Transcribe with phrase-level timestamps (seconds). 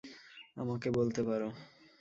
[0.57, 1.41] আমাকে বলতে পার।